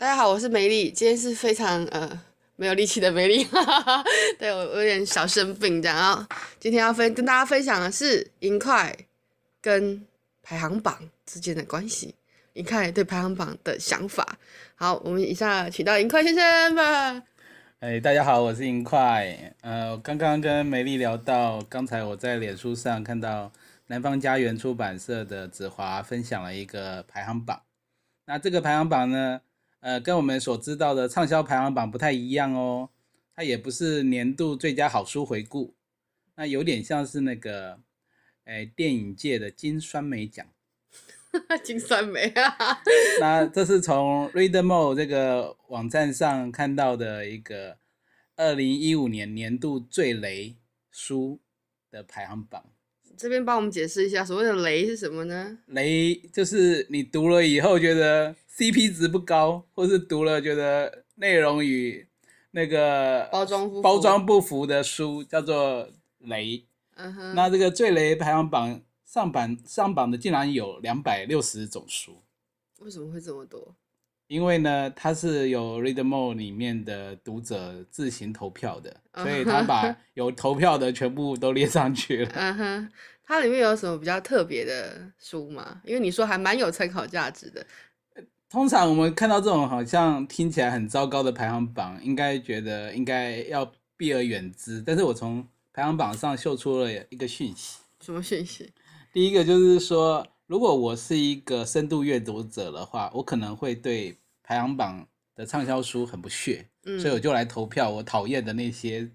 [0.00, 2.10] 大家好，我是梅丽，今天是非常呃
[2.56, 4.04] 没有力气的梅丽，哈哈哈，
[4.38, 6.26] 对，我有点小生病这样，然后
[6.58, 8.96] 今天要分跟大家分享的是银块
[9.60, 10.02] 跟
[10.42, 12.14] 排行榜之间的关系，
[12.54, 14.38] 银块对排行榜的想法。
[14.74, 17.22] 好，我们以下请到银块先生吧。
[17.80, 19.54] 哎，大家好，我是银块。
[19.60, 23.52] 呃，刚刚跟梅丽聊到，刚才我在脸书上看到
[23.88, 27.60] 南方家园出版社的子华分享了一个排行榜。
[28.24, 29.42] 那这个排行榜呢，
[29.80, 32.90] 呃，跟我们所知道的畅销排行榜不太一样哦。
[33.34, 35.74] 它也不是年度最佳好书回顾，
[36.34, 37.80] 那有点像是那个，
[38.44, 40.46] 哎，电影界的金酸梅奖。
[41.62, 42.82] 金酸梅啊！
[43.20, 47.78] 那这是从 Readmoo 这个网站上看到的一个
[48.34, 50.56] 二零一五年年度最雷
[50.90, 51.40] 书
[51.88, 52.64] 的排行榜。
[53.16, 55.58] 这边帮我们解释一下，所谓的雷是什么呢？
[55.66, 62.06] 雷就是你读了以后觉得 CP 值不高，或是读了觉得内容与
[62.50, 66.64] 那个包装不包装不符的书，叫做雷。
[66.96, 67.34] 嗯哼。
[67.34, 68.80] 那这个最雷排行榜。
[69.10, 72.22] 上榜上榜的竟然有两百六十种书，
[72.78, 73.74] 为什么会这么多？
[74.30, 82.30] 因为呢，它是有 Readmoo 里面的读者自行投票的，所以他把有投票的全部都列上去了。
[82.34, 82.92] 嗯哼，
[83.24, 85.80] 它里面有什么比较特别的书吗？
[85.84, 87.66] 因为你说还蛮有参考价值的。
[88.48, 94.80] 通常我们看到这种好像听起来很糟糕的排行榜，应该觉得应该要避而远之。
[94.86, 97.80] 但是我从排行榜上秀出了一个讯息。
[98.00, 98.72] 什么讯息？
[99.12, 104.16] 第一个就是说，如果我是一个深度阅读者的话，我可能会对
[104.50, 105.06] 排行榜
[105.36, 109.08] 的畅销书很不屑，嗯，所以我就来投票我讨厌的那些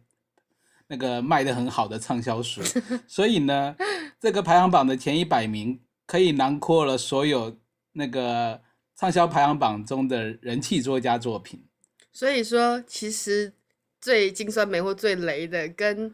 [0.88, 2.62] 那个卖的很好的畅销书。
[3.06, 3.76] 所以呢，
[4.18, 7.60] 这个排行榜的前一百名可以囊括了所有
[7.92, 8.62] 那个
[8.96, 11.66] 畅销排行榜中的人气作家作品。
[12.14, 13.52] 所以说，其实
[14.00, 16.14] 最金酸梅或最雷的跟。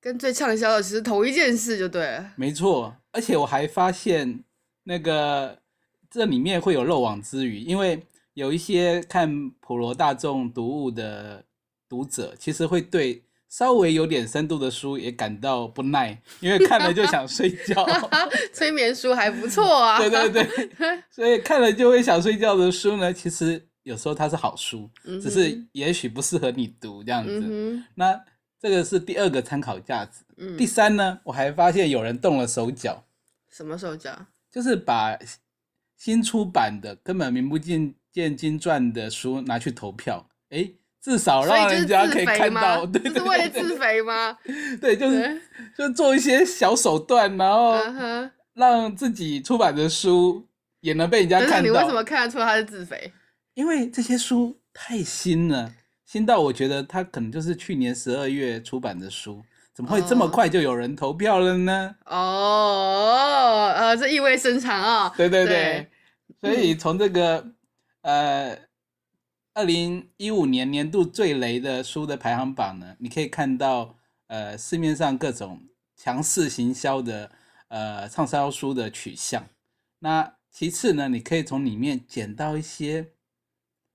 [0.00, 2.94] 跟最畅销的其实同一件事就对了，没错。
[3.10, 4.44] 而且我还发现，
[4.82, 5.58] 那个
[6.10, 11.44] 这里面会有漏网之鱼，因为有一些看普罗大众读物的
[11.88, 17.86] 读者，其实会对稍微有点深度的书也感到不耐，因为看了就想睡觉。
[18.52, 19.98] 催眠书还不错啊。
[19.98, 27.40] 对对对， 所以看了就会想睡觉的书呢，其实有时候它是好书，嗯、只是也许不适合你读这样子。
[27.42, 28.20] 嗯、那。
[28.60, 30.24] 这个是第二个参考价值。
[30.38, 33.04] 嗯，第三呢，我还发现有人动了手脚。
[33.50, 34.18] 什么手脚？
[34.50, 35.18] 就是把
[35.98, 37.94] 新出版的根本名不见
[38.36, 40.28] 经传的书拿去投票。
[40.50, 40.70] 哎，
[41.00, 44.36] 至少让人家可以看到，对对对，是为了自肥吗？
[44.80, 45.42] 对，就是
[45.76, 47.76] 就做一些小手段，然后
[48.54, 50.46] 让自己出版的书
[50.80, 51.60] 也能被人家看到。
[51.60, 53.12] 你为什么看得出他是自肥？
[53.54, 55.72] 因为这些书太新了。
[56.04, 59.42] 新到我觉得他可能就是去年十二月出版的书，
[59.74, 61.96] 怎么会这么快就有人投票了呢？
[62.04, 65.12] 哦，呃，这意味深长啊、哦！
[65.16, 65.88] 对对对，
[66.40, 67.44] 对，所以从这个
[68.04, 68.56] 呃
[69.52, 73.96] 二零一五年年度最雷的书的排行榜呢，你可以看到
[74.28, 77.32] 呃市面上各种强势行销的
[77.68, 79.46] 呃畅销书的取向。
[79.98, 83.12] 那其次呢，你可以从里面捡到一些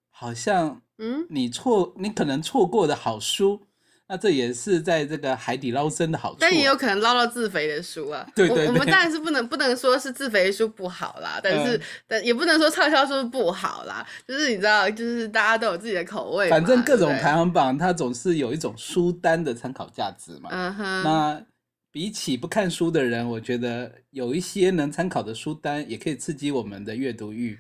[0.10, 0.82] 好像。
[1.02, 3.66] 嗯，你错，你可能错过的好书，
[4.10, 6.38] 那这也是在这个海底捞针的好处。
[6.40, 8.28] 但也有可能捞到自肥的书啊。
[8.36, 8.66] 对对对。
[8.66, 14.04] 我，我们当然是不能不能说是自肥的书不好啦，但是、嗯、但也不能说畅销书不好啦。
[14.28, 16.50] 就是你知道，就是大家都有自己的口味。
[16.50, 20.50] 反正各种排行榜，它总是有一种书单的参考价值嘛。
[20.52, 21.04] 嗯哼。
[21.04, 21.46] 那
[21.92, 27.60] 比起不看书的人，我觉得有一些能参考的书单，也可以刺激我们的阅读欲，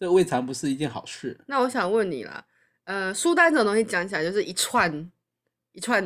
[0.00, 1.38] 这未尝不是一件好事。
[1.46, 2.44] 那我想问你啦。
[2.84, 5.10] 呃，书单这种东西讲起来就是一串
[5.76, 6.02] 一串，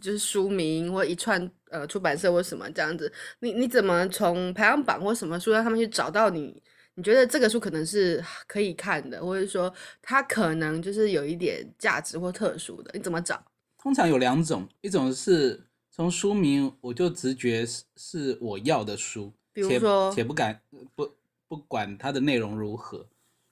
[0.00, 3.12] 就是书名或一串呃出版社或什么这样子。
[3.40, 6.62] 你你怎么从排行榜或什么书让他们去找到你？
[6.94, 12.90] 你觉得这个书可能是可以看的，或者说它可能就是有一点价值或特殊的？
[12.94, 13.44] 你怎么找？
[13.76, 20.62] 通常有两种，一种是从书名我就直觉是是我要的书，比如说，且，且不敢
[20.94, 21.14] 不
[21.46, 23.06] 不管它的内容如何。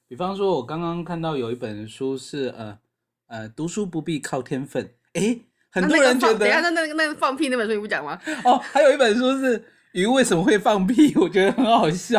[0.07, 2.79] 比方说，我刚刚看到有一本书是呃
[3.27, 4.91] 呃，读书不必靠天分。
[5.15, 8.19] 诶，很多人觉得，等下那那那个放屁那本书你不讲吗？
[8.45, 9.63] 哦，还有一本书是
[9.93, 12.19] 鱼为什么会放屁，我觉得很好笑。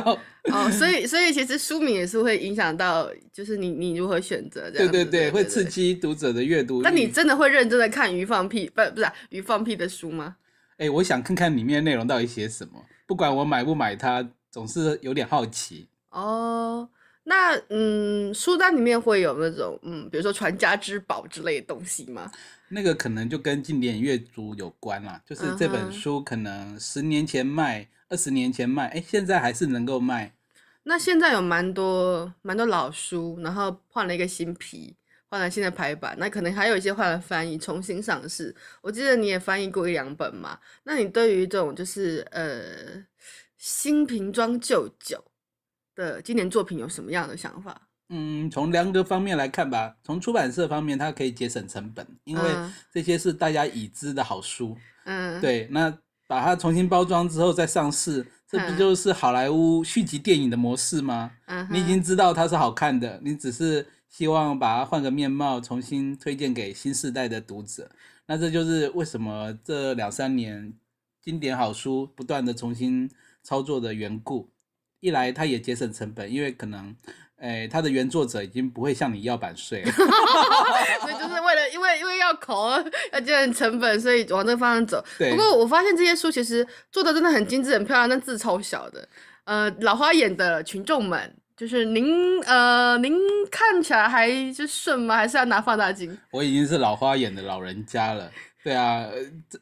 [0.51, 4.91] 哦，所以 所以其实书名也是会影响到，就是你你如何选择这样。
[4.91, 6.81] 对对对，会刺激读者的阅读。
[6.81, 10.35] 那你真的会认真的看鱼放屁不不是鱼放屁的书吗？
[10.77, 15.89] 诶，我想看看里面内容到底写什么，不管我买不买它，总是有点好奇。
[16.11, 16.89] 哦。
[17.23, 22.31] 那嗯，书单里面会有那种嗯，比如说传家之宝之类的东西吗？
[22.69, 30.33] 那个可能就跟经典阅读有关啦，就是这本书可能十年前卖，二十年前卖，哎，现在还是能够卖。
[30.83, 34.95] 那现在有蛮多蛮多老书，然后换了一个新皮，
[35.27, 38.55] 换了新的排版，那可能还有一些换了翻译，重新上市。
[38.81, 40.59] 我记得你也翻译过一两本嘛？
[40.83, 43.03] 那你对于这种就是呃
[43.57, 45.23] 新瓶装旧酒
[45.99, 47.81] 的今年作品有什么样的想法？
[48.07, 49.93] 嗯，从两个方面来看吧。
[50.01, 52.43] 从出版社方面，它可以节省成本，因为
[52.91, 54.75] 这些是大家已知的好书。
[55.03, 55.67] 嗯，对。
[55.69, 61.31] 那把它重新包装之后再上市，这不就是好莱坞续集电影的模式吗？
[61.47, 67.91] 嗯，你已经知道它是好看的，你只是希望把它换个面貌，重新推荐给新世代的读者。
[68.25, 70.73] 那这就是为什么这两三年
[71.21, 73.11] 经典好书不断的重新
[73.43, 74.49] 操作的缘故。
[74.99, 76.95] 一来它也节省成本，因为可能，
[77.37, 79.91] 哎，它的原作者已经不会向你要版税了，
[81.01, 82.69] 所以就是为了因为因为要口
[83.11, 85.03] 要节省成本，所以往这个方向走。
[85.17, 89.07] 不过我发现这些书其实做的真的很精致、很漂亮，但字超小的。
[89.45, 93.13] 呃，老花眼的群众们，就是您呃，您
[93.51, 95.17] 看起来还就顺吗？
[95.17, 96.17] 还是要拿放大镜？
[96.31, 98.31] 我已经是老花眼的老人家了。
[98.63, 99.05] 对啊，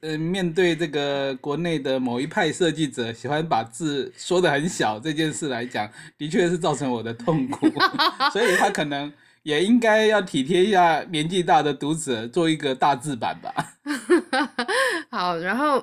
[0.02, 5.90] 呃，面对这个国内的某一派设计者喜欢把字说得很小这件事来讲，
[6.20, 7.68] 的确是造成我的痛苦，
[8.32, 9.12] 所以他可能
[9.42, 13.52] 也应该要体贴一下年纪大的读者，做一个大字版吧。
[15.10, 15.80] 好，然后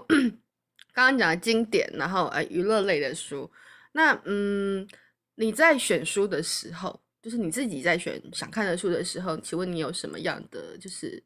[0.95, 3.51] 刚刚讲的经典，然后呃娱乐类的书，
[3.93, 4.87] 那嗯
[5.37, 11.23] 你在选书的时候，就是你自己在选想看的书的时候，请问你有什么样的就是？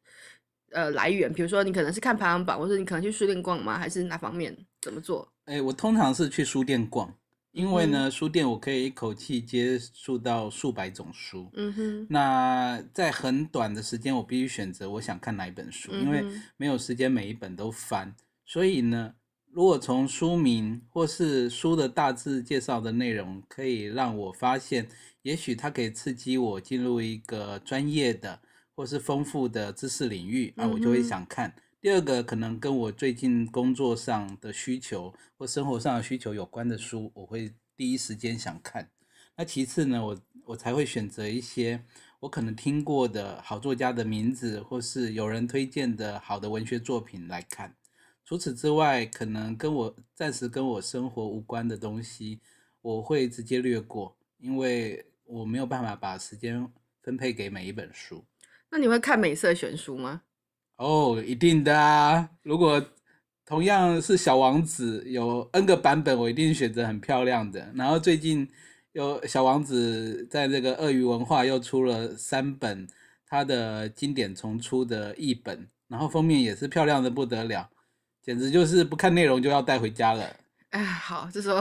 [0.71, 3.75] 呃，来源，比如说你可能是看排行榜，或者你可能去书店逛吗？
[3.75, 4.55] 还是哪方面？
[4.83, 5.27] 怎么做？
[5.45, 7.11] 哎、欸，我通常是去书店逛，
[7.53, 11.49] 因为呢，嗯、书店我可以一口气接触到数百种书。
[11.55, 12.07] 嗯哼。
[12.07, 16.23] 那在很短的时间，我必须选择我想看哪一本书，嗯、因为
[16.55, 18.15] 没有时间每一本都翻。
[18.45, 19.11] 所以呢，
[19.51, 24.87] 如果从书名或是书的大致介绍的内容，可以让我发现，
[25.21, 28.41] 也许它可以刺激我进入一个专业的。
[28.79, 31.49] 或是丰富的知识领域啊，我就会想看。
[31.49, 38.89] 嗯、第二个可能跟我最近工作上的需求或生活上的需求有关的书，我会第一时间想看。
[39.35, 41.83] 那其次呢，我我才会选择一些
[42.21, 47.75] 我可能听过的好作家的名字，或是有人推荐的好的文学作品来看。
[48.29, 52.39] 除此之外，可能跟我暂时跟我生活无关的东西，
[52.79, 56.71] 我会直接略过，因为我没有办法把时间
[57.01, 58.23] 分配给每一本书。
[58.69, 60.21] 那你会看美色选书吗？
[60.75, 62.29] 哦，一定的啊！
[62.43, 62.79] 如果
[63.43, 67.71] 同样是小王子，有 N 个版本，我一定选择很漂亮的。
[67.73, 68.47] 然后最近
[68.91, 72.87] 有小王子在这个鳄鱼文化又出了三本
[73.25, 77.67] 他的经典重出的译本，然后封面也是漂亮的不得了，
[78.29, 80.23] 简直就是不看内容就要带回家了。
[80.69, 81.59] 哎，好，这时候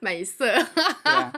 [0.00, 1.30] 美色，对啊，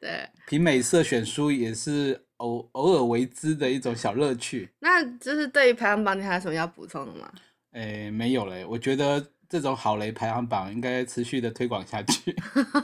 [0.00, 2.24] 对，凭美色选书也是。
[2.40, 4.70] 偶偶尔为之的一种小乐趣。
[4.78, 7.30] 那就是对于排行榜，你还有什么要补充的吗？
[7.72, 8.64] 哎，没有嘞。
[8.64, 12.34] 我觉得这种好雷排行榜应该持续的推广下去。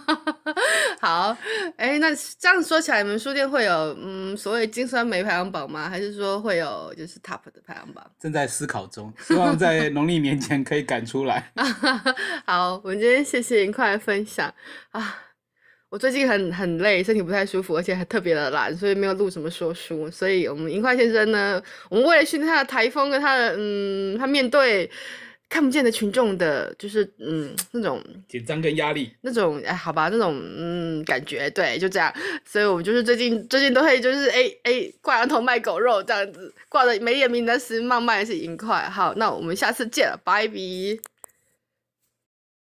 [1.01, 1.37] 好，
[1.77, 2.09] 哎，那
[2.39, 5.89] 这样说起来，你们书店会有嗯所谓金酸梅排行榜吗？
[5.89, 8.05] 还是说会有就是 top 的排行榜？
[8.19, 11.53] 正在思考中，希望在农历年前可以赶出来。
[12.47, 14.53] 好，我们今天谢谢银块的分享
[14.91, 15.23] 啊。
[15.89, 20.11] 我最近很很累，身体不太舒服，而且还特别的懒，所以没有录什么说书。
[20.11, 24.91] 所以，我们银块先生呢，我们为了训练他的台风跟他的嗯，他面对
[25.49, 32.13] 看不见的群众的，就是嗯 那种紧张跟压力，那种哎好吧，那种嗯感觉，对，就这样。
[32.45, 38.89] 所以我们就是最近最近都会就是哎哎挂羊头卖狗肉这样子，挂的没眼名的是慢慢是银块。
[38.89, 41.16] 好，那我们下次见了，拜拜。